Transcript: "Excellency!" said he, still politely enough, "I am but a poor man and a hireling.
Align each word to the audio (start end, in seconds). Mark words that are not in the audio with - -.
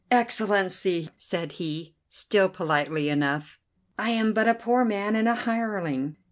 "Excellency!" 0.09 1.11
said 1.15 1.51
he, 1.51 1.93
still 2.09 2.49
politely 2.49 3.07
enough, 3.07 3.59
"I 3.99 4.09
am 4.09 4.33
but 4.33 4.47
a 4.49 4.55
poor 4.55 4.83
man 4.83 5.15
and 5.15 5.27
a 5.27 5.35
hireling. 5.35 6.15